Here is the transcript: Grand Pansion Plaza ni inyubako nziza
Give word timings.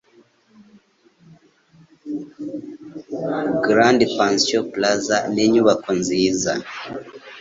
Grand 3.65 4.01
Pansion 4.15 4.63
Plaza 4.73 5.17
ni 5.33 5.41
inyubako 5.45 5.89
nziza 5.99 6.51